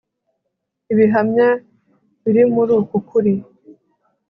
Ibihamya 0.91 1.49
biri 2.23 2.43
muri 2.53 2.71
uku 2.81 2.97
kuri 3.07 3.33